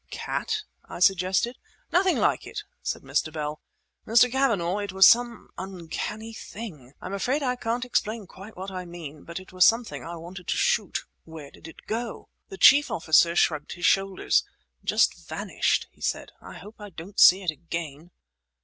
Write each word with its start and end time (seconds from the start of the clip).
"Cat?" 0.09 0.63
I 0.85 0.99
suggested. 0.99 1.59
"Nothing 1.91 2.17
like 2.17 2.47
it," 2.47 2.63
said 2.81 3.03
Mr. 3.03 3.31
Bell. 3.31 3.61
"Mr. 4.07 4.31
Cavanagh, 4.31 4.79
it 4.79 4.91
was 4.93 5.07
some 5.07 5.49
uncanny 5.59 6.33
thing! 6.33 6.93
I'm 6.99 7.13
afraid 7.13 7.43
I 7.43 7.55
can't 7.55 7.85
explain 7.85 8.25
quite 8.25 8.57
what 8.57 8.71
I 8.71 8.83
mean, 8.83 9.25
but 9.25 9.39
it 9.39 9.53
was 9.53 9.63
something 9.63 10.03
I 10.03 10.15
wanted 10.15 10.47
to 10.47 10.57
shoot!" 10.57 11.05
"Where 11.23 11.51
did 11.51 11.67
it 11.67 11.85
go?" 11.85 12.29
The 12.49 12.57
chief 12.57 12.89
officer 12.89 13.35
shrugged 13.35 13.73
his 13.73 13.85
shoulders. 13.85 14.43
"Just 14.83 15.13
vanished," 15.29 15.87
he 15.91 16.01
said. 16.01 16.31
"I 16.41 16.57
hope 16.57 16.77
I 16.81 16.89
don't 16.89 17.19
see 17.19 17.43
it 17.43 17.51
again." 17.51 18.09